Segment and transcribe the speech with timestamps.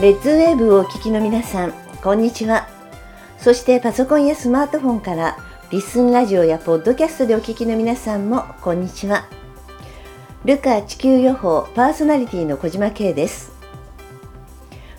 [0.00, 2.66] レッズウェーブをお聞きの皆さん、こんにちは。
[3.36, 5.36] そしてパソコンやスマートフォンから
[5.70, 9.26] リスンラジオやポッドキャストでお聞きの皆さんもこんにちは。
[10.46, 13.52] ルカ地球予報パーソナリティの小島慶です。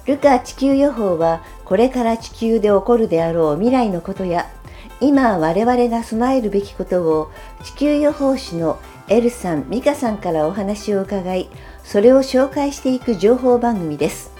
[0.05, 4.51] ルカ地球予報はこれから地球で起こるであろう未来のことや
[4.99, 7.31] 今我々が備えるべきことを
[7.63, 8.77] 地球予報士の
[9.07, 11.49] エルさん、ミカさんからお話を伺い、
[11.83, 14.39] それを紹介していく情報番組です。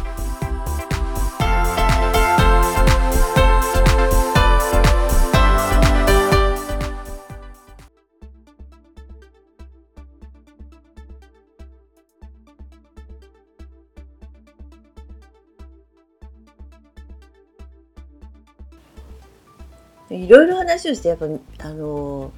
[20.31, 21.25] ろいろ話をしてやっぱ
[21.59, 22.31] あの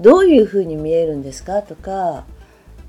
[0.00, 2.24] どういうふうに見えるんですかとか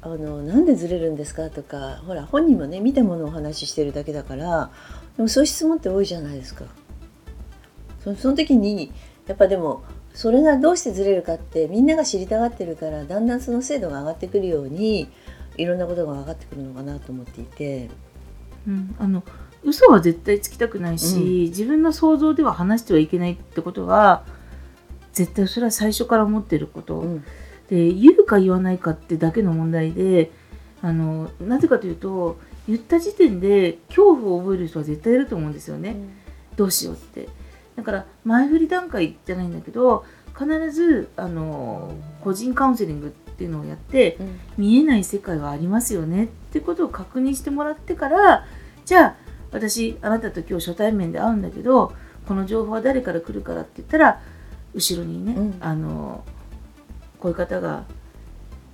[0.02, 4.72] あのなんでずれるんですかとかほら本人もね見たものをお話ししてるだけだから
[5.18, 6.66] でもそういう質問って多いじゃないですか。
[8.04, 8.92] そその時に
[9.28, 15.08] やっぱでもそれがどうしてずれるかってみんなが知りたがってるからだんだんその精度が上がってくるように
[15.58, 17.90] いろんなことが分かってくるのかなと思っていて。
[18.68, 19.24] うん、あの
[19.64, 24.24] 嘘は絶対つきたくないし、うん、自分の想像では話してはいけないってことは
[25.14, 27.24] 絶対それは最初から思ってること、うん、
[27.70, 30.32] で言うか言わないかってだけの問題で
[30.82, 36.10] あのなぜかというと言った時点で恐怖を覚える人は絶対いると思うんですよね、うん、
[36.56, 37.30] どうしようって。
[37.76, 40.06] だから前振り段階じゃないんだけど
[40.38, 48.46] 必ずあの個人カウンセリングっていうのをやって、うん、見えない世界はありますよねってことを確認してもらってから
[48.86, 49.16] じゃあ
[49.52, 51.94] 私あなたと今日初対面で会うんだけど
[52.28, 54.22] この情報は誰から来るからって言ったら
[54.74, 56.24] 後ろにね、うん、あの
[57.20, 57.86] こういう方が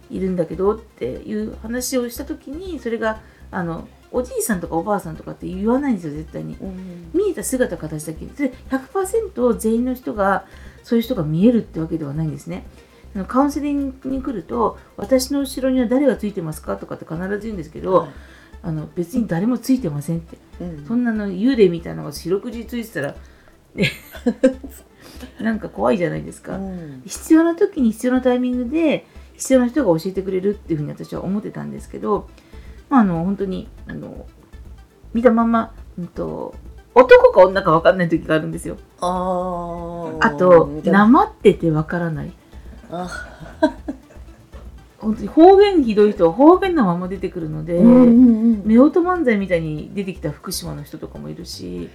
[0.09, 3.21] いるんだけどっていう話をした時にそれが
[3.51, 8.25] あのおじいさんとかおばあさんとかって言わないんですよ絶対に、うん、見えた姿形だけ。
[8.25, 10.45] で100%全員の人が
[10.83, 12.65] そういう人が見えるってわけではないんですね。
[13.27, 18.09] カウンセリングに来ると私の後ろには誰がついてますかとかって必ず言うんですけど、はい、
[18.63, 23.15] あの別に誰もついてませんって、うん、そんなの幽霊みたいなのが四六時ついてたら、
[23.75, 23.91] ね
[25.39, 32.29] なんか怖いじゃないですか、うん、必要な時に必要なタイミングで必要な人が教えてくれるっていうふうに私は思ってたんですけど、
[32.89, 34.25] まあ、あの本当にあの
[35.13, 36.55] 見たまま、うんと、
[36.93, 38.77] 男か女か分かんない時があるんですよ。
[38.99, 42.33] ああとなまってて分からない。
[42.91, 43.36] あ
[44.99, 51.89] 本当に方言ひどい人は方言のまま出てくるので、うんうんうん、夫婦漫才みたいに出てきた福島の人とかもいるし、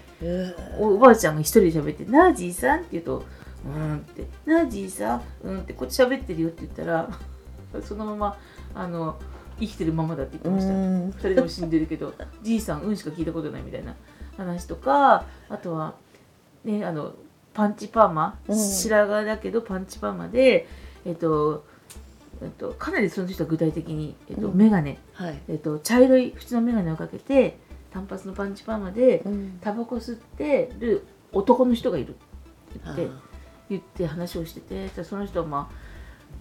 [0.79, 3.25] おばあちゃんが一人で喋って「なあじいさん」って言うと
[3.67, 7.09] 「うん」って「なあじいさん」うんってこっち喋ってるよって言ったら
[7.83, 8.37] そのまま
[8.75, 9.19] あの
[9.59, 10.73] 生きてるままだって言ってました。
[10.73, 13.97] 2人とも死んでるけど「じいさんうん」しか聞いたことないみたいな
[14.37, 15.95] 話とかあとは
[16.65, 17.15] ねあの
[17.53, 20.67] パンチパーマ、白髪だけどパンチパーマで
[21.05, 21.65] えっと
[22.45, 27.59] えっと、かなりその人は具体的に、えっと、眼鏡、はい、えっと、茶色い縁の眼鏡をかけて
[27.93, 29.23] 単発のパンチパーマで、
[29.61, 33.09] タバコ吸ってる男の人がいるって言って
[33.71, 35.75] 言って話をしててその人はまあ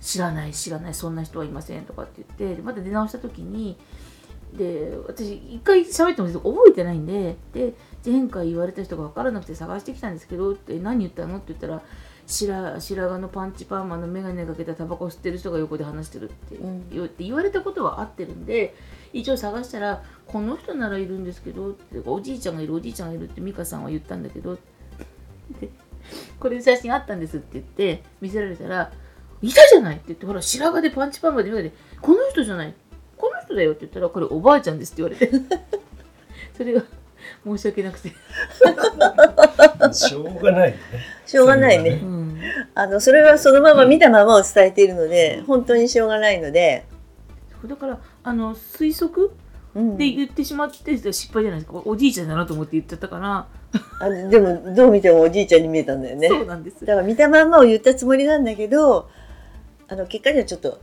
[0.01, 3.77] 知らない知らないそんな人はいませんとかって言ってまた出直した時に
[4.53, 7.73] で私一回喋っても覚えてないんでで
[8.05, 11.81] 前回言われた人が分からなくて探してきたんですけどって何言ったのって言ったら
[12.31, 16.57] 白白髪のパンチパーマの眼鏡かけたタバコ吸ってる人が横で話してるって
[16.91, 18.73] 言,、って言われたことは合ってるんで
[19.13, 24.57] 一応探したらこの人ならいるんですけどっておじいちゃんがいるおじいちゃんがいるって美香さんは言ったんだけど
[26.39, 28.91] これ写真あったんですって言って見せられたら
[29.41, 32.73] いたじゃないって言ってほら白髪でパンチパーマで眼鏡この人じゃない
[33.17, 35.31] この人だよって言ったらこれおばあちゃんですって言われて。
[36.57, 36.83] それが
[37.43, 38.09] 申し訳なくて。
[39.93, 40.77] しょうがないね。
[41.25, 42.20] しょうがないね、うん、
[42.75, 46.85] あのそれはそのまま見たままを伝えているので、うん、本当にしょうがないので。
[47.65, 49.31] だからあの推測
[49.75, 51.81] で言ってしまって失敗じゃないですか。
[51.85, 53.47] おじいちゃんだなと思って言っちゃったから。
[53.99, 56.27] あでもどう見てもおじいちゃんに見えたんだよね。
[56.27, 59.09] そうなんですだから見たまんまを言ったつもりなんだけど
[59.87, 60.79] あの結果にはちょっと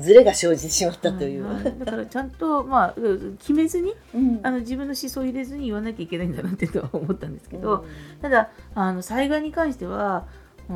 [0.00, 2.94] ずれが生じてしまったという、はいはい、だからちゃんと、まあ、
[3.38, 10.26] 決めずに、うん、あの自分の思想を入れずに言わなきゃいけないんだなってとは思ったんですけど、うん、ただあの災害に関しては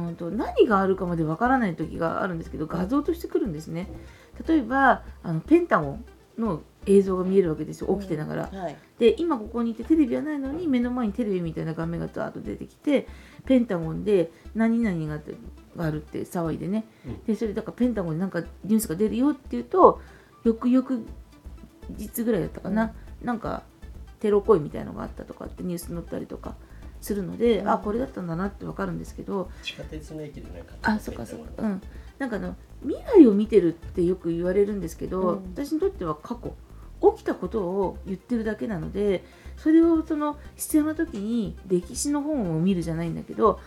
[0.00, 3.88] 本当何があるかまでわからない時があるんですけど画像としてくるんですね。
[4.46, 6.05] 例えばあのペンタゴン
[6.38, 8.50] の映像が見えるわけですよ起きてながら。
[8.52, 8.76] うんはい。
[8.99, 13.08] で今ここにいてテレビはないのに目の前にテレビみたいな画面がダーッと出てきて
[13.44, 15.20] ペンタゴンで何々が
[15.76, 17.25] があるって騒いでね、うん。
[17.25, 20.00] でそれだからペンタゴンになんかニュースが出るよっていうと
[20.44, 21.06] よくよく
[21.96, 23.62] 日ぐらいだったかな、なんか
[24.20, 26.56] テロ行為みたいのがあったとかってニュース載ったりとか
[27.04, 27.68] するので、うん。
[27.68, 31.82] あこれだったんだなってわかるんですけど地下鉄の駅でなんかあそっかそっかうん。
[32.18, 35.52] なんかあの未来を見てるってよく言われるんですけど、うん。
[35.54, 36.54] 私にとっては過去。
[37.12, 39.24] 起きたことを言ってるだけなので
[39.58, 43.60] それをその必要な時に歴史の本を見るじゃないんだけど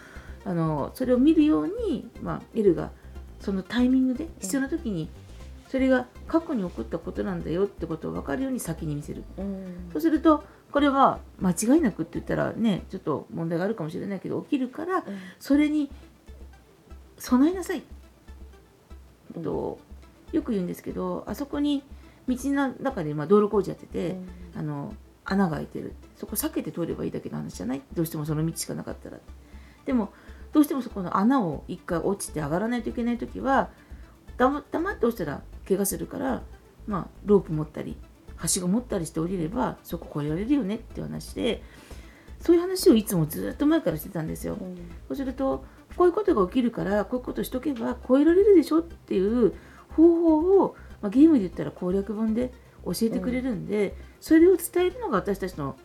[0.43, 2.89] あのそれを見るように、まあ、エルが
[3.39, 5.09] そのタイミングで必要な時に
[5.69, 9.23] それが過去に起こったことなんだよってことを分かるように先に見せる。
[9.37, 9.89] うん。
[9.91, 10.43] そうすると
[10.77, 15.03] これは間違いなくって言ったらねちょっと問題があるかもしれないけど起きるから
[15.39, 15.89] それに
[17.17, 17.81] 備えなさい。
[19.35, 19.43] うん。
[19.43, 19.79] と
[20.31, 21.83] よく言うんですけどあそこに
[22.27, 24.17] 道の中で今道路工事やってて、
[24.55, 24.93] あの
[25.25, 25.95] 穴が開いてる。
[26.15, 27.81] そこ避けて通ればいいだけの話じゃない？
[27.93, 29.17] どうしてもその道しかなかったら。
[29.83, 30.13] でも
[30.53, 33.71] どうしてもそこの穴を一回落ちて上がらないといけない時は
[34.37, 36.43] 黙黙って落ちたら怪我するから
[36.85, 37.97] まあロープ持ったり
[38.37, 41.61] はしご持ったりして降りればそこ越えられるよねっていう話で
[42.39, 44.57] そういう話をいつもずっと前からしてたんですよ。
[44.61, 44.75] うん。
[45.07, 49.53] そうするとこういうことが起きるからこういうことしとけば超えられるでしょっていう
[49.89, 52.53] 方法を、まあ、ゲームで言ったら攻略本で
[52.85, 55.75] 教えてくれるんで、それを伝えるのが私たちの、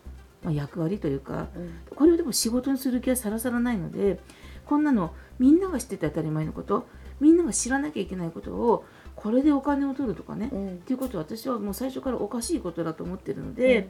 [0.43, 1.96] まあ、役割というかうん。
[1.96, 4.20] これをでも仕事にする気はさらさらないので
[4.66, 6.87] こんなのみんなが知ってて当たり前のこと
[7.19, 8.84] みんなが知らなきゃいけないことを
[9.22, 13.88] これでお金を取るとかね、っうんていうことは私はもう最初からおかしいことだと思ってるので。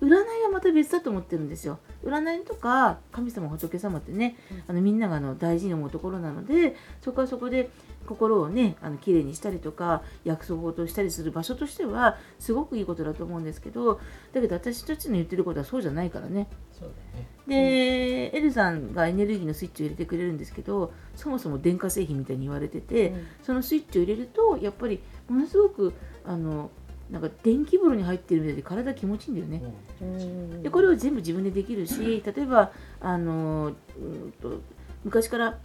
[0.00, 0.10] 占い
[0.44, 1.80] はまた別だと思ってるんですよ。
[2.04, 4.36] 占いとか神様仏様ってね、
[4.68, 7.68] あのみんながあの大事に思うところなのでそこはそこで
[8.06, 14.00] 心をねあの綺麗にしたりとか約束事をしたりする場所としてはすごくいいことだと思うんですけど
[14.32, 16.46] だけど私たちの言ってることはそうじゃないからね。
[16.72, 26.70] そうだねで、エルさんがエネルギーのスイッチを入れてくれるんですけどそもそも電化製品みたいに言われてて、そのスイッチを入れるとやっぱりものすごくあの
[27.10, 29.62] なんか電気風呂に入ってるみたいで体気持ちいいんだよね。
[30.02, 30.62] うん。
[30.62, 34.60] でこれを全部自分でできるし例えばあのうんと
[35.04, 35.58] 昔から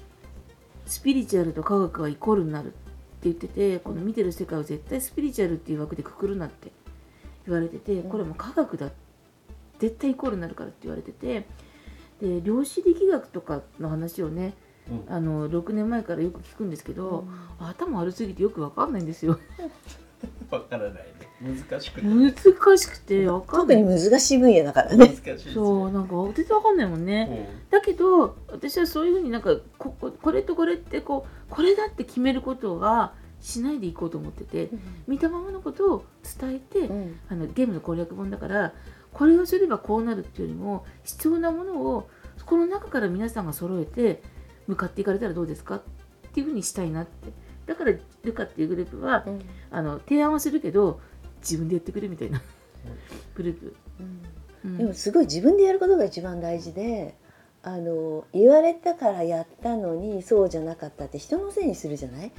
[0.85, 2.75] スピリチュアルと科学はイコールになるって
[3.23, 6.71] 言っててこの見てる世界を絶対スピリチュアルっていう枠でくくるなって
[7.45, 8.89] 言われててこれも科学だ
[9.79, 11.45] 絶対イコールになるからって言われてて
[12.23, 14.53] で量子力学とかの話をね
[14.89, 15.13] うん。
[15.13, 17.25] あの6年前からよく聞くんですけど、
[17.59, 19.39] 頭悪すぎてよく分かんないんですよ。
[20.49, 21.03] わからないね。
[21.41, 23.77] 難しくて難しくて分かんない。
[23.81, 25.07] 特に難しい分野だからね。
[25.07, 25.53] 難しいですね。
[25.53, 34.69] そうなんか全然分かんないもんね、だけど私はそういうふうになんかこここれとこれってこうこれだって決めることはしないでいこうと思ってて
[35.07, 36.05] 見たままのことを
[36.39, 37.19] 伝えて、うん。
[37.29, 38.73] あのゲームの攻略本だから
[39.13, 42.09] これをすればこうなるっていうよりも必要なものを
[42.45, 44.21] この中から皆さんが揃えて
[44.67, 45.81] 向かっていかれたらどうですかっ
[46.33, 47.31] ていうふうにしたいなって。
[47.65, 47.93] だから
[48.23, 49.41] ルカっていうグループはうん。
[49.71, 50.99] あの提案はするけど
[51.39, 52.41] 自分でやってくれみたいな
[53.35, 53.75] グループ。
[54.63, 54.77] うん。
[54.77, 57.15] でもすごい自分でやることが一番大事で
[57.61, 62.31] あの言われたからやったのにそうじゃなかったって人のせいにするじゃない？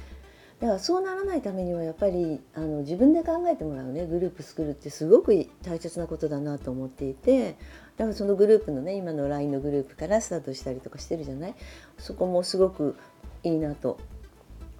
[0.65, 5.31] だからそうならないためにはやっぱりあの自分で考えてもらうねグループ作るってすごく
[5.61, 7.55] 大切なことだなと思っていて
[7.97, 11.55] だからそのグループのね今の LINE のグループからスタートしたりとかしてるじゃない？
[11.99, 12.95] そこもすごく
[13.43, 13.99] いいなと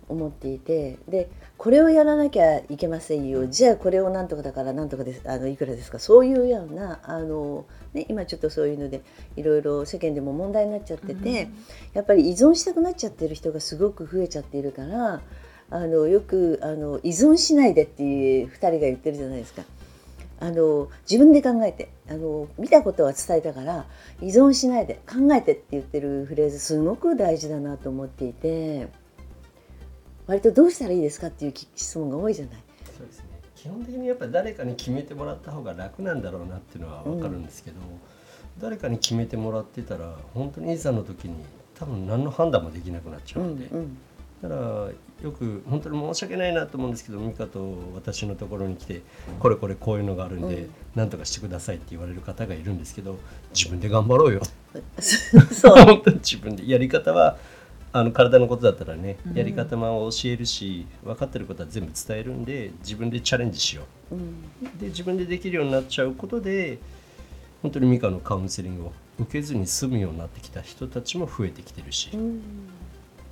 [0.07, 3.45] 思っていてでこれをやらなきゃいけませんよ。
[3.45, 5.21] じゃあこれをなんとかだからなんとかです。
[5.29, 5.99] あのいくらですか？
[5.99, 9.03] そういうようなあの、ね、今ちょっとそういうので
[9.35, 11.49] いろいろ世間でも問題になっちゃってて、
[11.93, 15.21] やっぱり依存したくなっちゃってる人がすごく増えちゃっているから
[15.69, 19.63] あのよくあの依存しないでっていう2人が言ってるじゃないですか。
[20.39, 23.85] あの自分で考えてあの見たことは伝えたから
[24.21, 28.89] 依存しないで考えてって言ってるフレーズすごく大事だなと思っていて
[30.27, 32.55] 割とどうしたらいいですかっていう質問が多いじゃない。
[32.97, 37.77] そうですね基本的にやっぱり誰かに決めてもらった方が楽なんだろうなっていうのは分かるんですけど、
[38.59, 41.33] 誰かに決めてもらってたら本当にいざの時に
[41.73, 43.97] 多分何の判断もできなくなっちゃうので、うん
[44.41, 44.61] だから
[45.25, 49.01] よく本当に申し訳ないなと思うんですけど美香と私のところに来て
[49.39, 50.69] これこれこういうのがあるんで、うん。
[50.93, 53.17] 何とかしてくださいって言われる方がいるんですけど
[53.53, 54.41] 自分で頑張ろうよ。
[55.51, 55.75] そう。
[55.83, 56.69] 本当に自分で。
[56.69, 57.37] やり方は
[57.91, 59.33] あの体のことだったらねうん。
[59.35, 64.15] やり方も教えるし分かってることは全部伝えるんで自分でチャレンジしよう。
[64.15, 64.19] ん。
[64.19, 66.77] うで自分でできるようになっちゃうことで
[67.63, 72.41] 本当に美香のカウンセリングを受けずに済むようになってきた人たちも増えてきてるし、うん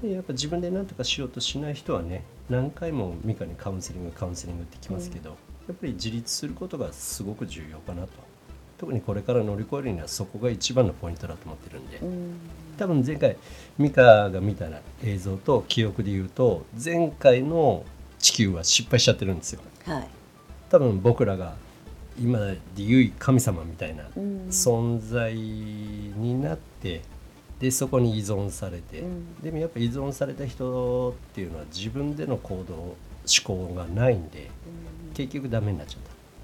[0.03, 5.35] でやっぱ自分で何とかしようとしない人はね何回も美香にカウンセリングカウンセリングってきますけど、や
[5.71, 8.09] っぱり自立することがすごく重要かなと。
[8.77, 12.01] 特にこれから乗り越えるにはそこが一番のポイントだと思ってるんで、
[12.77, 13.37] 多分前回
[13.79, 14.67] 美香が見た
[15.05, 17.85] 映像と記憶で言うと前回の
[18.19, 19.61] 地球は失敗しちゃってるんですよ。
[19.85, 20.07] はい、
[20.69, 21.55] 多分僕らが
[22.21, 24.03] 今で言う神様みたいな
[24.49, 27.01] 存在になって、
[27.63, 29.05] でそこに依存されて、
[29.41, 32.97] でもやっぱ依存された人っていうのは自分での行動思
[33.45, 34.51] 考がないんで、
[35.13, 36.01] 結局ダメになっちゃっ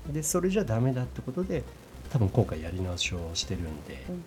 [0.08, 0.14] た。
[0.14, 1.64] でそれじゃダメだってことで
[2.10, 4.24] 多分今回やり直しをしてるんで、うん、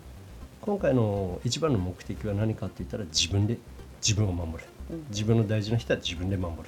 [0.61, 3.57] 今回の一番の目的は何かって言ったら自分で
[3.99, 6.63] 自分を守る、うん、自分の大事な人は自分で守る。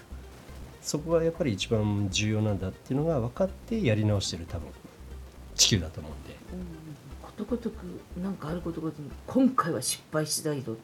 [0.81, 4.69] そこがやっぱり一番重要なんだっていうのが分かってやり直してる多分。
[5.55, 6.65] 地球だと思うんで、うん、
[7.43, 7.75] ことごとく
[8.21, 10.77] 何かあることごとに今回は失敗しないと、うん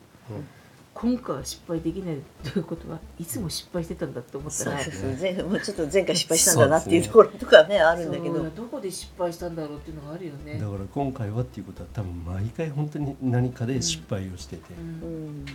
[0.94, 15.46] 今回は失敗できないということはいつも失敗してたんだって思ったら、そうですねもうちょっと前回失敗したんだなっていうところとかねあるんだけどどこで失敗したんだろうっていうのがあるよねだから今回はっていうことは多分毎回本当に何かで失敗をしてて、うん、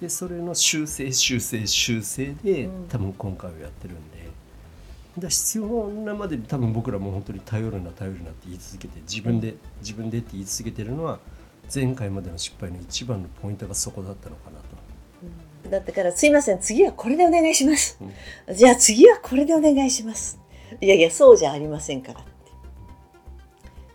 [0.00, 4.17] でそれの修正修正修正で多分今回はやってるんで。
[5.20, 11.18] だ必要なまでに多分僕らも本当に頼るな頼るなって言い続けて自分で自分でって言い続けてるのは
[11.72, 15.70] 前回までの失敗の一番のポイントがそこだったのかなと。
[15.70, 20.40] だったからすいません次はこれでお願いします、うん、じゃあ次はこれでお願いします。
[20.80, 22.24] いやいやそうじゃありませんからっ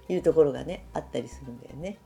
[0.07, 0.13] て。
[0.13, 1.97] いうところがねあったりするんだよね。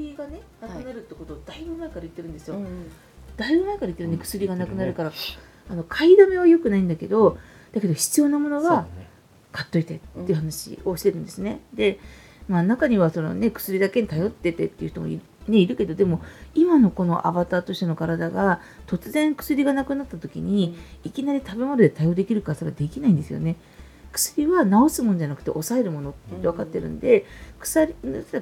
[0.00, 2.64] 薬がねなくなるってことをだいぶ前から言ってるんですよ、はい
[3.36, 5.12] だいぶ前から言ってるね薬がなくなるから、
[5.70, 7.38] あの買いだめはよくないんだけど
[7.72, 8.86] だけど必要なものは
[9.50, 11.60] 買っといてっていう話をしてるんですね。
[11.72, 11.98] で
[12.48, 16.20] まあ、中にはその、ね、薬だけに頼っててっていう人もい,、ね、いるけどでも
[16.54, 23.56] 今のこのアバターとしての体が突然薬がなくなった時に、いきなり食べ物で対応できるかそれはできないんですよね。
[24.12, 27.26] 薬は治すもんじゃなくて抑えるものって分かってるんで、
[27.58, 27.94] 薬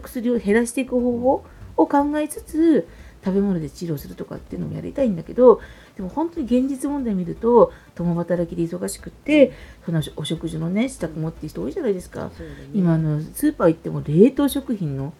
[0.02, 1.44] 薬を減らしていく方法
[1.76, 2.88] を考えつつ
[3.24, 5.60] 食べ物で治療するとかっていうのもやりたいんだけど
[5.96, 9.52] でも本当に現実問題見ると共働きで忙しくって
[9.84, 12.30] そのお食事のね支度持ってる人多いじゃないですか、ね、
[12.72, 15.12] 今あのスーパー行っても冷凍食品の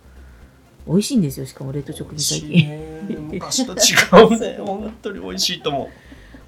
[0.86, 1.44] 美味しいんですよ。
[1.44, 3.28] しかも冷凍食品最近。
[3.30, 4.58] 昔と違うね。
[4.64, 5.88] 本当に美味しいと思う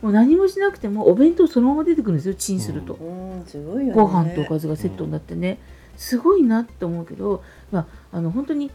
[0.03, 3.45] もう何もしなくてもお弁当そのまま出てくるんですよチンすると、うん。
[3.47, 5.59] すごいよね、ご飯とおかずがセットになってね、
[5.97, 7.81] すごいなって思うけど、ま
[8.13, 8.71] あ、あの本当に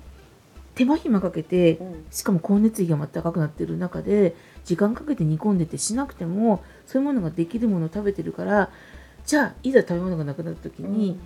[0.75, 1.79] 手間暇かけて、
[2.11, 8.69] しかも光熱費がまた高くなってる中で時間かけて煮込んでてしなくてもそういうものができるものを食べてるから
[9.25, 11.17] じゃあいざ食べ物がなくなった時に、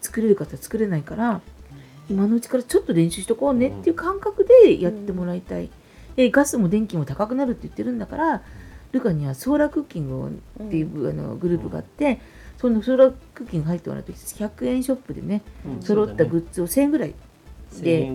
[0.00, 1.40] 作れる方は作れないから
[2.08, 5.70] 今のうちからちょっと練習しとこうねっていう感覚でやってもらいたい。
[6.16, 8.42] でガスも電気も高くなるって言ってるんだから
[8.92, 12.20] ルカにはソーラークッキングっていう、あのグループがあって、
[12.56, 15.42] そのソーラークッキング入ってもらうと100円ショップでね、
[15.80, 17.14] 揃ったグッズを1000円ぐらい
[17.80, 18.10] で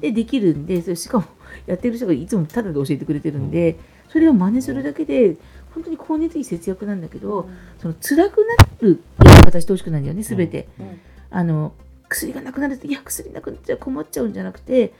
[0.00, 1.24] でできるんでそれしかも
[1.66, 3.76] やってる人がいつもタダで教えてくれてるんで、
[4.08, 5.36] それを真似するだけで
[5.74, 7.48] 本当に光熱費節約なんだけど、
[7.80, 10.68] その辛くなる言い方してほしくないんだよね全て、
[11.30, 11.72] あの
[12.08, 14.92] 薬がなくなるといや薬なくなっちゃ困っちゃうんじゃなくて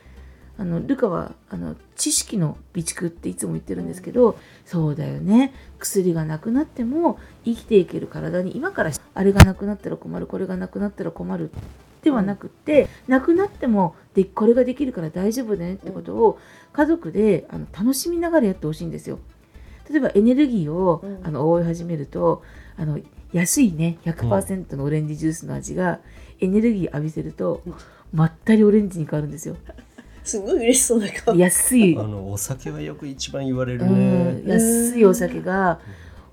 [0.58, 11.50] あのルカはあの知識の備蓄っていつも言ってるんですけど、そうだよね薬がなくなっても生きていける体に今からあれがなくなったら困るこれがなくなったら困る
[12.02, 16.38] ではなくって、なくなってもでこれができるから大丈夫だねってことを
[16.72, 19.18] 家族であの楽しみながらやってほしいんですよ。
[19.90, 22.42] 例えばエネルギーを、うんあの追い始めると
[22.76, 22.98] あの
[23.32, 26.00] 安いね100%のオレンジジュースの味が、
[26.40, 27.62] エネルギー浴びせると
[28.12, 29.56] まったりオレンジに変わるんですよ。
[30.26, 31.36] すごい嬉しそうな顔。
[31.36, 31.96] 安い。
[31.96, 34.52] あのお酒はよく一番言われるうん、ね。
[34.52, 35.78] 安いお酒が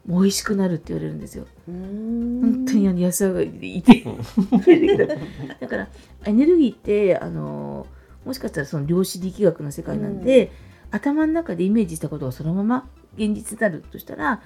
[0.07, 1.45] 美味しくなるって言われるんですよ。
[1.67, 4.03] 本本当にあの安上がりでいて。
[5.61, 5.87] だから
[6.25, 7.85] エネルギーってあの
[8.25, 10.51] もしかしたらその量子力学の世界なんで、
[10.89, 14.41] 頭の中でイメージしたことがそのまま現実になるとしたら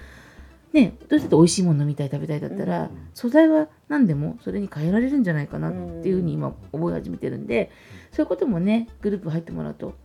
[0.73, 2.89] ねどうして美味しいもの飲みたい食べたいだったら、うん。
[3.13, 7.71] 素材は何でもそれに変えられるんじゃないかなっていうふうに今思い始めてるんで、
[8.11, 9.95] そういうこともねグループ入ってもらうと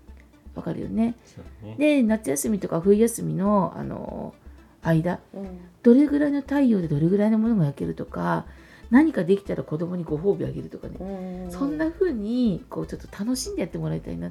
[0.55, 1.15] 分かるよね。
[1.63, 1.77] ね。
[1.79, 4.35] で夏休みとか冬休みのあの
[4.83, 5.61] 間うん。
[5.83, 8.47] どれぐらいの太陽でどれぐらいのものが焼けるとか
[8.91, 11.51] 何かできたら子供にご褒美あげるとかね、うん。
[11.51, 14.31] そんな風にこうちょっと楽しんでやってもらいたいな、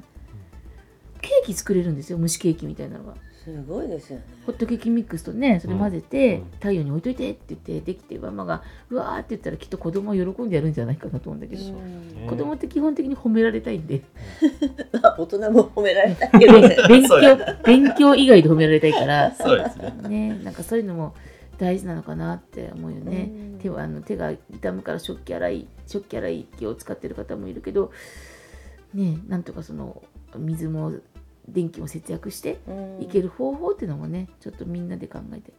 [1.20, 4.24] ケーキ作れるんですよ蒸しケーキみたいなのがすごいですよね。
[4.46, 6.50] ホットケーキミックスとねそれ混ぜて、うん。
[6.52, 11.62] 太陽に置いといてって言ってできてママがうわーって言ったらきっと子供は喜んでやるんじゃないかなと思うんだけど、
[12.28, 14.02] 子供って基本的に褒められたいんで。
[15.02, 16.76] まあ大人も褒められたけどね。
[16.88, 17.18] 勉強
[17.64, 19.34] 勉強以外で褒められたいから。
[19.34, 20.08] そうですね。
[20.08, 21.14] ねなんかそういうのも
[21.58, 23.30] 大事なのかなって思うよね。
[23.34, 23.52] うん。
[23.62, 27.92] 手はあの手が痛むから食器洗い食器洗い機を使ってる方もいるけど
[28.92, 30.02] ねなんとかその
[30.36, 30.92] 水も
[31.48, 32.58] 電気も節約して
[33.00, 35.52] いけるる方法っていうのもねちょっとみんなで考えて、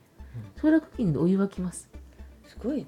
[0.60, 1.90] ソーラークッキングでお湯沸きます。
[2.48, 2.88] すごいね。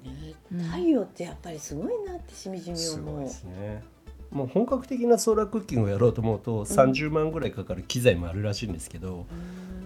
[0.52, 0.60] うん。
[0.60, 2.76] 太陽ってやっぱりすごいなってしみじみ思う。
[2.78, 3.82] すごいですね。
[4.30, 9.26] もう本格的なソーラークッキングをやろうと思うと30万ぐらいかかる機材もあるらしいんですけど、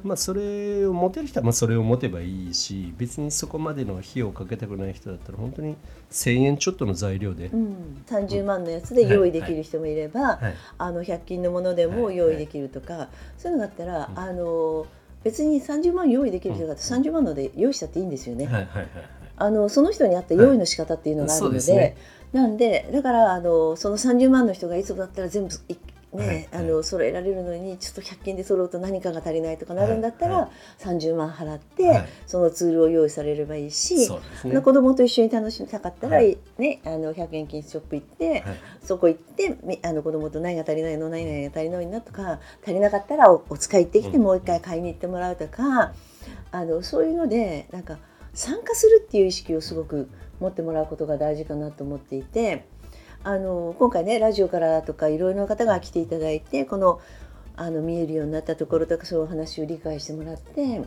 [0.03, 5.77] まあそれを持てる人はまあそれを持てばいいし別にそこまでの費用をかけたくない人だったら本当に
[6.11, 10.55] 1,000円ちょっとの材料で、うん、30万のやつで用意できる人もいれば、はい。
[10.79, 13.09] あの100均のものでも用意できるとか、
[13.39, 14.87] そういうのがあったら、あの
[15.23, 18.47] 別に30万用意できる人があって30万ので用意したっていいんですよね。
[18.47, 18.89] はいはいはいはい。
[19.37, 21.97] あのその人に合った用意の仕方っていうのがあるので,、
[22.33, 25.77] なんでだからあのその30万の人がいつもだったら全部い
[26.13, 26.63] ね、はい。
[26.63, 30.51] あの揃えられるのにちょっと100均で揃うと何かが足りないとかなるんだったら、はいは
[30.93, 32.09] 30万払って、はい。
[32.27, 34.11] そのツールを用意されればいいし、
[34.45, 34.61] ね。
[34.61, 36.39] 子供と一緒に楽しみたかったら、はい。
[36.59, 38.45] ね、あの100円均ショップ行って、はい。
[38.83, 44.23] そこ行ってみあの子供と何が足りないの何々が足りないなとか足りなかったらおお使い行ってきてうん。
[44.23, 45.93] もう一回買いに行ってもらうとか、
[46.53, 47.99] あのそういうのでなんか
[48.35, 50.09] 参加するっていう意識をすごく
[50.41, 52.67] 持ってもらうことが大事かなと思っていて
[53.23, 57.01] あの今回ねラジオからとかいろいろな方が来ていただいてこの
[57.57, 60.83] あの見えるようになったところとかそういうお話を理解してもらって。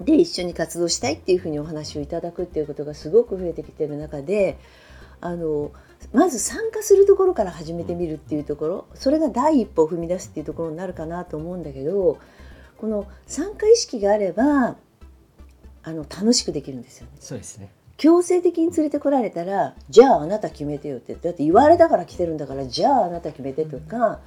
[0.00, 4.56] で一緒に活動したいっていうふうにお話をいただくっていうことがすごく増えてきてる中で
[5.20, 5.72] あの
[6.12, 12.18] まず参加するところから始めてみるっていうところそれが第一歩を踏み出すっていうところになるかなと思うんだけど
[12.76, 14.76] この参加意識があれば
[15.82, 17.12] あの楽しくできるんですよね。
[17.18, 17.70] そうですね。
[17.98, 24.20] 強制的に連れてこられたらじゃああなた決めてよってだって言われたから来てるんだからじゃああなた決めてとか、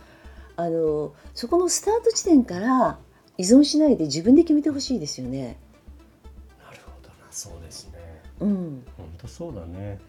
[0.57, 2.99] あのそこのスタート地点から
[3.37, 5.57] 依存しないで自分で決めてほしいですよね。
[6.59, 7.15] なるほどな。
[7.31, 7.99] そうですね。
[8.41, 9.99] うん、本当そうだね。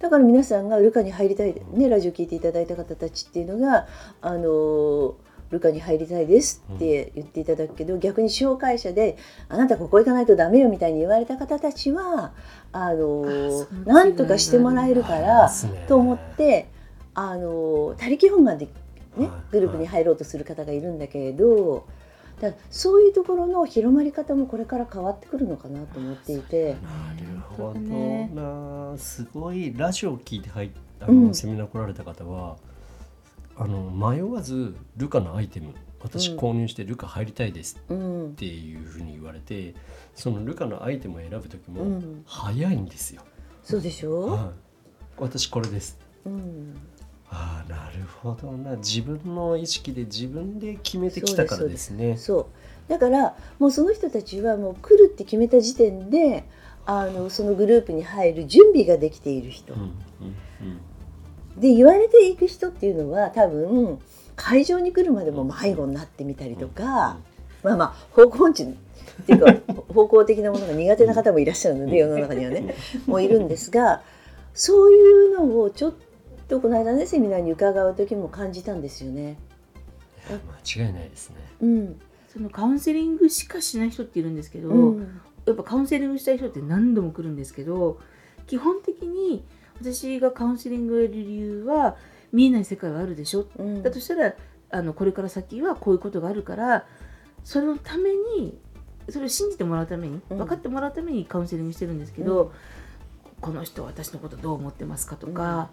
[0.00, 3.86] だから皆さんがルカに入りたい、ね、ラジオ聞いていただいた方たちっていうのが
[4.20, 5.14] あの
[5.52, 9.16] ルカに入りたいですって言っていただくけど、逆に紹介者で
[9.48, 12.32] あなたここ行かないとダメよみたいに言われた方たちは
[12.72, 15.50] あのなんとかしてもらえるから
[15.88, 16.68] と思って
[17.14, 18.66] あの他力本願で、
[19.16, 21.86] ねはい、グループに入ろうとする方がいるんだけれど。
[22.40, 26.70] だそういうところの広まり方もこれから変わってくるのかなと思っていて。
[26.82, 28.94] なるほどねな。
[28.98, 30.70] すごいラジオを聞いて入っ
[31.02, 32.56] あの、うんセミナー来られた方は
[33.56, 36.38] あの迷わずルカのアイテム私うん。
[36.38, 39.74] 購入してルカ入りたいですうんっていうふうに言われて
[40.14, 42.22] そのルカのアイテムを選ぶ時もうん。
[42.26, 43.22] 早いんですよ。
[43.62, 44.48] そうでしょ、はい、
[45.18, 45.98] 私これです。
[46.24, 46.74] うん。
[47.30, 48.76] ああなるほどな。
[48.76, 52.16] 自分の意識で自分で決めてきたからですね。
[52.16, 52.40] そ
[52.88, 56.44] うだからもうその人たちはもう来るって決めた時点で
[56.84, 59.92] あのそのグループに入る準備ができている人、うんうん
[61.56, 63.98] で言われていく人っていうのは多分
[64.36, 67.18] 会場に来るまでも迷子になってみたりとか、
[67.62, 68.66] まあまあ方向音痴っ
[69.26, 69.54] ていうか
[69.92, 72.74] 方向的なものが苦手な方もいらっしゃるので世の中にはね。
[73.06, 74.02] もういるんですが
[74.54, 75.94] そういうのをちょっ
[76.48, 79.38] とこの間ねセミナーに伺う時も感じたんですよね。
[80.28, 81.36] 間違いないですね。
[81.60, 82.00] うん。
[82.28, 85.20] そのカウンセリングしかしない人っているんですけど、うん。
[85.46, 87.98] やっぱカウンセリングしたい人って何度も来るんですけど
[88.46, 89.44] 基本的に
[89.82, 91.96] 私がカウンセリングをやる理由は
[92.32, 93.82] 見えない世界はあるでしょ、うん。
[93.82, 94.34] だとしたら
[94.70, 96.86] あのこれから先はこういうことがあるから
[97.44, 98.58] そのために
[99.10, 100.38] それを信じてもらうためにうん。
[100.38, 102.50] 分かってもらうためにカウンセリングしてるんですけど、うん。
[103.40, 105.70] この人は私のことどう思ってますかとか、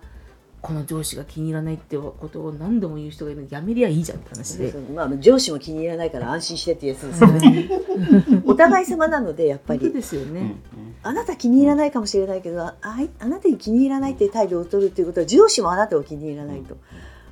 [0.62, 4.74] この上司が気に入らないってことを何度も言う人がいるのやめりゃいいじゃんって話で。
[4.94, 7.70] まあ、上司も気に入らないから安心してっていうやつですよね。
[8.46, 9.94] お互い様なのでやっぱり。
[9.94, 10.58] ですよね。
[11.02, 16.78] あなた気に入らないかもしれないけどああいあなたに気に入らないっていう態度を取るっていうことは上司もあなたを気に入らないと。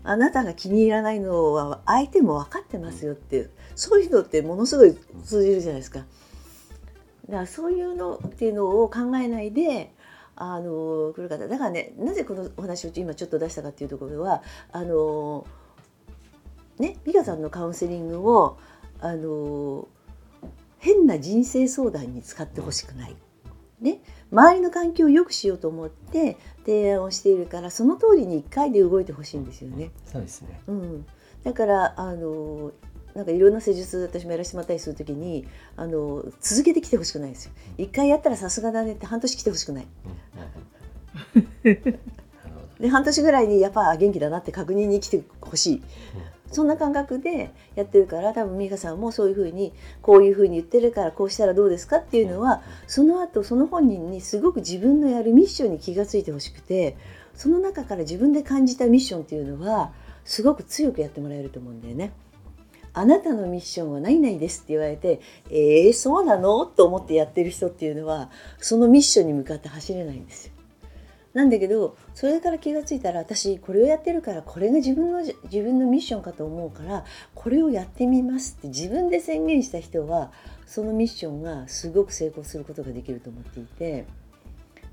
[0.03, 5.99] あなたが気に入らないのは相手も分かってますよってそういうのってものすごい通じるじゃないですか。
[5.99, 9.91] だからそういうのっていうのを考えないで
[10.37, 15.45] あの来る方だからねなぜこのお話を今ちょっと出したかっていうところではあの
[16.79, 18.57] ね美香さんのカウンセリングを
[19.01, 19.89] あの
[20.77, 23.15] 変な人生相談に使ってほしくない。
[23.79, 29.91] ね、周りの環境を良くしようと思って提案をしているからその通りに1回で動いてほしいんですよね。
[30.05, 30.59] そうですね。
[30.67, 31.05] うん、
[31.43, 32.71] だからあの
[33.13, 37.51] なんかいろんな施術私もやらせてもらったりする時にあの続けてきてほしくないんですよ。
[37.77, 39.87] 1回やったらさすがだねって半年来てほしくない。
[42.79, 45.83] で半年ぐらいにやっぱ元気だなって確認に来てほしい。
[46.51, 56.97] そんな感覚でやってるから多分美香さんもそういうふうにこういうふうに言ってるからこうしたらどうですかっていうのはその後その本人にすごく自分のやるミッションに気がついてほしくて
[57.35, 59.91] その中から自分で感じたミッションっていうのは
[60.25, 62.11] すごく強くやってもらえると思うんだよね。
[62.93, 65.19] あなたのミッションは何々ですって言われて
[65.51, 66.65] えー、そうなの？
[66.65, 70.53] と思ってやってる人っていうのはそのミッションに向かって走れないんですよ。
[71.33, 80.31] なんだけどそれから気がついたら私これをやってるからこれが自分の自分のミッションかと思うからこれをやってみますって自分で宣言した人は
[80.65, 84.05] そのミッションがすごく成功することができると思っていて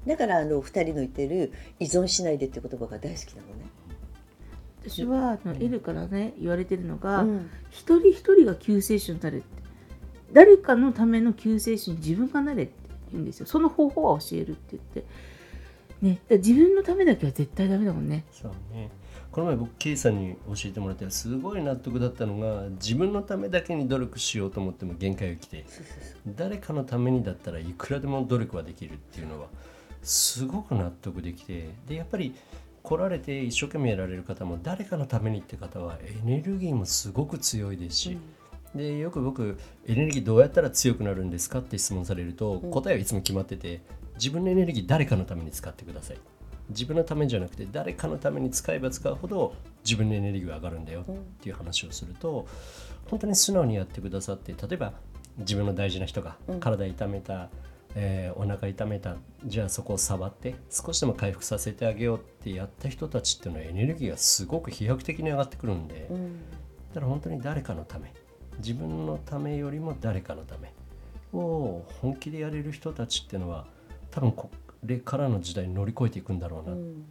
[0.06, 3.64] だからあの2人の言ってる依存しないでって言葉が大好きなのね。
[4.86, 7.50] 私はあの L からね言われてるのが、うん。
[7.70, 9.46] 一人一人が救世主になれって。
[10.32, 12.72] 誰かのための救世主に自分がなれって
[13.12, 13.46] 言うんですよ。
[13.46, 15.04] その方法は教えるって言って
[16.04, 16.20] ね。
[16.30, 18.24] 自分のためだけは絶対ダメだもんね。
[18.30, 18.90] そうね。
[19.32, 25.66] この前僕 K さんに教えてもらってすごい納得だったのが自分のためだけに努力しようと思っても限界が来て
[26.24, 29.48] 誰かのためにだったらいくらでも努力はできるっていうのは
[30.04, 32.32] すごく納得できてでやっぱり
[32.84, 38.18] 来られて一生懸命やられる方も誰かのためにって方はエネルギーもすごく強いですし、
[38.74, 42.70] でよく僕エネルギーどうやったら強くなるんですかって質問されると、うん。
[42.70, 43.80] 答えはいつも決まってて
[44.16, 46.18] 自分のエネルギー誰かのために使ってください。
[46.70, 51.04] 自分のためじゃなくて誰かのために使えば使うほど自分のエネルギーが上がるんだよ。
[51.06, 51.14] うん。
[51.14, 52.46] っていう話をすると
[53.06, 54.92] 本当に素直にやってくださって例えば
[55.38, 56.60] 自分の大事な人がうん。
[56.60, 57.50] 体痛めた、
[57.94, 66.40] えーお腹痛めたじゃあそこを触って少しでも回復させてあげようってやった人たちっていうのはエネルギーがすごく飛躍的に上がってくるんで、うん。
[66.94, 68.12] だから本当に誰かのため
[68.58, 70.72] 自分のためよりも誰かのため
[71.32, 73.66] を本気でやれる人たちっていうのは
[74.14, 74.50] 多分こ
[74.84, 77.04] れからの時代に乗り越えていくんだろうな、うん。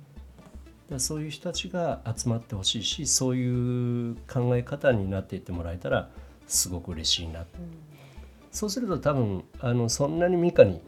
[0.89, 6.09] らそういう人たちが集まってほしいしそういう考え方になっていってもらえたら
[6.47, 7.45] すごく嬉しいな。
[8.51, 10.79] そうすると多分あのそんなにミカに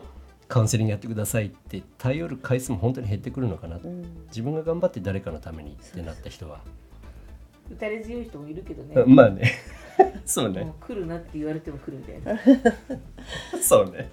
[0.47, 4.06] カウンセリングやってくださいって頼る回数も本当に減ってくるのかな、うん。
[4.28, 6.62] 自分が頑張って誰かのためにってなった人は、
[7.71, 9.04] 打たれ強い人もいるけどね。
[9.12, 9.51] まあね。
[10.25, 10.71] そうね。
[10.80, 12.39] 来るなって言われても来るみたいな。
[13.62, 14.10] そうね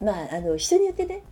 [0.00, 1.22] まああの人によってね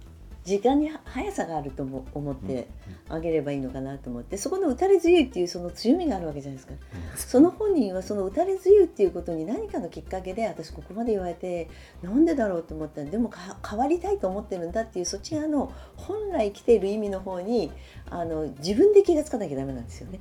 [0.49, 2.69] 時間に速さがあるとも思って
[3.11, 6.75] あげればいいのかなと思ってそこの打たれ強いっていうその強みがあるわけじゃないですか。
[7.17, 11.69] その本人はその打たれ強いっていうことに何かのきっかけで私ここまで言われて
[12.03, 17.71] なんでだろうと思ったらでもか変わりたいと思ってるんだっていうそっち側の本来来ている意味の方に
[18.09, 20.19] あの自分で気がつかなきゃダメなんですよね。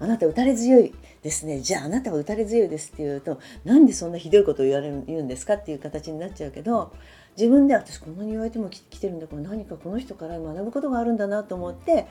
[0.00, 1.60] あなた打たれ強いですね。
[1.60, 6.92] じゃああなたは打たれ強いですって言うとなんでそんなひどいことを言われる言うんですかっていう形になっちゃうけど
[7.36, 12.06] 自分で私こんなに言われても来てるんだから何かこの人から学ぶことがあるんだなと思って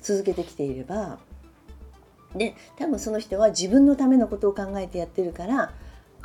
[0.00, 1.18] 続けてきていれば
[2.34, 5.72] で多分その人は自分のためのことを考えてやってるから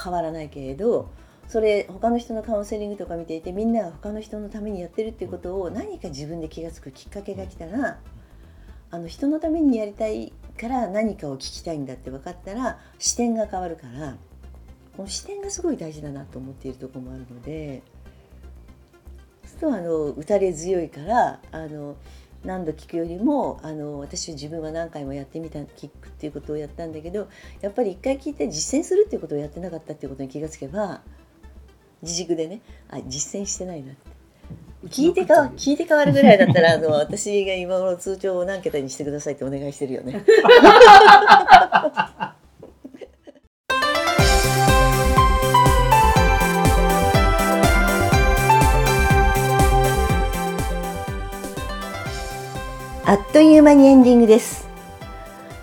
[0.02, 1.10] 変わらないけれど
[1.48, 8.00] それ他の人のカウンセリングとか見ていてみんなが他の人のためにやってるっていうことを何か自分で気が付くきっかけが来たら
[8.92, 14.16] あの人のためにやりたいから何かを聞きたいんだって分かったら視点が変わるから
[14.96, 17.84] この視点がすごい大事だなと思っているところもあるので
[19.58, 21.96] するとあの打たれ強いからあの
[22.44, 27.28] 何度聞くよりもあの私自分は何回もやってみた聞くっていうことをやったんだけど
[27.62, 31.02] やっぱり一回聞いて実践するっていうことをやってなかったっていうことに気がつけば
[32.02, 34.16] 自粛でねあ実践してないなって
[34.88, 40.24] 聞いてか聞いて変わるぐらいだったらあの私が今頃通帳を何桁にしてくださいってお願いしてるよね。
[53.16, 54.68] あっという間にエンディングです。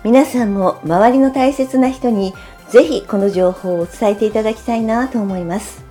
[0.03, 2.33] 皆さんも周りの大切な人に
[2.67, 5.85] ぜひこの情報を伝えていただきたいなと思います。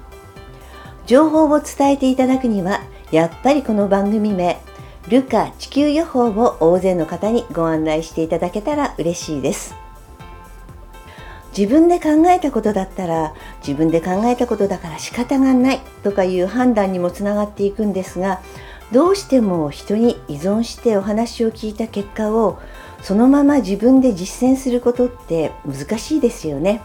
[1.06, 2.80] 情報を伝えていただくには、
[3.12, 4.60] やっぱりこの番組名、
[5.08, 9.76] ルカ地球予報を大勢の方にご案内していただけたら嬉しいです。
[11.56, 18.40] 自分で考えたことだったら自分で考えたことだから仕方がないとかいう判断にもつながっていくんですが
[18.92, 22.58] どうしても人に依存してお話を聞いた結果を
[23.00, 26.82] そのまま自分で実践することって難しいですよね。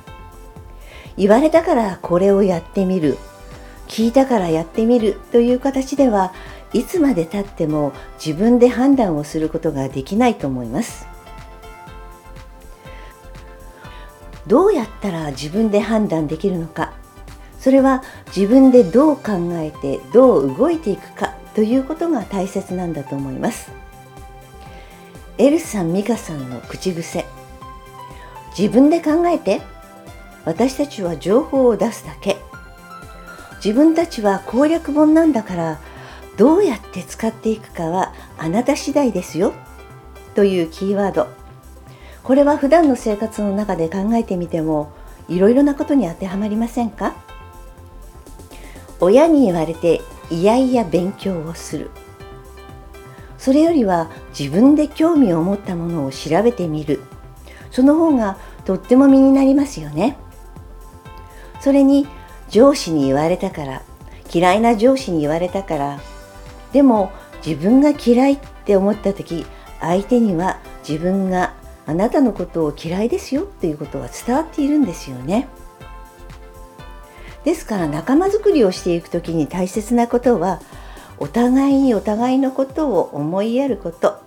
[1.17, 3.17] 言われたからこれをやってみる。
[3.87, 6.33] 聞いたからやってみるという形では
[6.73, 7.93] いつまでたっても
[8.23, 11.07] 自分で判断をすることができないと思います。
[14.45, 16.93] どうやったら自分で判断できるのか。
[17.59, 21.36] それは自分でどう考えてどう動いていくか。
[21.57, 23.71] ということが大切なんだと思います。
[25.39, 27.25] エルさん美香さんの口癖。
[28.55, 29.61] 自分で考えて
[30.45, 32.37] 私たちは情報を出すだけ。
[33.55, 35.79] 自分たちは攻略本なんだから
[36.37, 39.53] どうやって使っていくかはあなた次第ですよ。
[40.35, 41.25] というキーワード。
[42.23, 44.91] これは普段の生活の中で考えてみても
[45.27, 47.15] いろいろなことに当てはまりませんか？
[48.99, 51.91] 親に言われていやいや勉強をする。
[53.37, 57.01] それよりは自分で興味を持ったものを調べてみる。
[57.71, 60.17] その方がとっても身になりますよね。
[61.59, 62.07] それに
[62.49, 63.81] 上司に言われたから
[64.33, 65.99] 嫌いな上司に言われたから
[66.71, 67.11] でも
[67.45, 69.45] 自分が嫌いって思った時
[69.79, 71.53] 相手には自分が
[71.85, 75.47] あなたのことを嫌いですよっていうことは伝わっているんですよね。
[77.43, 80.59] ですから仲間づくりをしていく時に大切なことは
[81.17, 84.21] お互いにお互いのことを思いやること。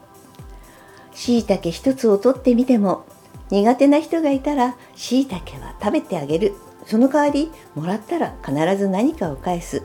[1.13, 3.05] しいたけ一つを取ってみても
[3.51, 6.55] 苦手な人がいたらしいたけは食べてあげる。
[6.87, 9.83] その代わりもらったら必ず何かを返す。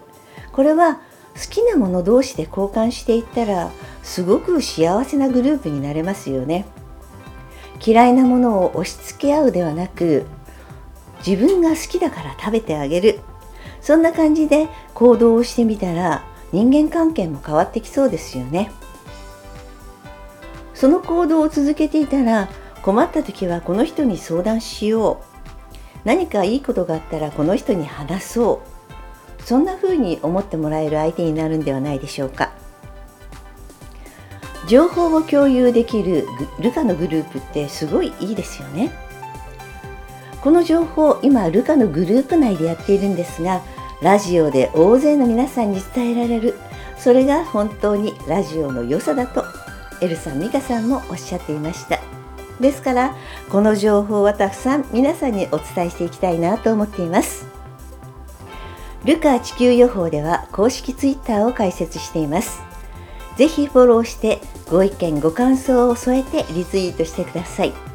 [0.52, 1.02] これは好
[1.50, 3.70] きなもの同士で交換していったら
[4.02, 6.66] すごく幸せなグループになれますよね。
[7.86, 10.26] 嫌いなものを押し付け合うではなく
[11.26, 13.20] 自分が好きだから食べてあげる。
[13.82, 18.72] そんな感じで行動をしてみたら人間関係も変わってきそうですよね。
[20.74, 22.50] その行動を続けていたら
[22.82, 25.26] 困った時はこの人に相談しよう。
[26.04, 28.62] 何かいいことがあったらこの人に話そ
[29.40, 29.44] う。
[29.44, 32.52] そんな風に思ってもらえる相手になるんではないでしょうか。
[34.68, 36.28] 情報を共有できる
[36.60, 39.05] ルカのグループってすごいいいですよね。
[40.46, 43.64] この情報今ルカのグループ内でやっているんですが
[44.04, 46.54] ラジオで大勢の皆さんに伝えられる
[47.00, 49.44] それが本当にラジオの良さだと
[50.02, 52.00] エルさん美香さんもおっしゃっていました。
[52.60, 53.16] ですから
[53.50, 57.48] この情報はたくさん皆さんにお伝えしていきたいなと思っています。
[59.04, 62.62] ルカ地球予報では公式ツイッターを開設しています。
[63.36, 67.95] ぜひフォローしてご意見ご感想を添えてリツイートしてください。